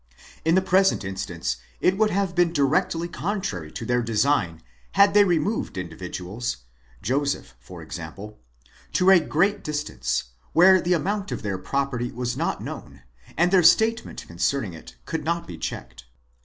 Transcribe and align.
In 0.43 0.55
the 0.55 0.63
present 0.63 1.05
instance 1.05 1.57
it 1.79 1.95
would 1.95 2.09
have 2.09 2.33
been 2.33 2.51
directly 2.51 3.07
contrary 3.07 3.71
to 3.73 3.85
their 3.85 4.01
design, 4.01 4.63
had 4.93 5.13
they 5.13 5.23
removed 5.23 5.77
individuals—Joseph 5.77 7.55
for 7.59 7.83
example—to 7.83 9.09
a 9.11 9.19
great 9.19 9.63
distance, 9.63 10.23
where 10.53 10.81
the 10.81 10.93
amount 10.93 11.31
of 11.31 11.43
their 11.43 11.59
property 11.59 12.11
was 12.11 12.35
not 12.35 12.63
known, 12.63 13.03
and 13.37 13.51
their 13.51 13.61
statement 13.61 14.25
concerning 14.27 14.73
it 14.73 14.95
could 15.05 15.23
not 15.23 15.45
be 15.45 15.55
checked. 15.59 16.05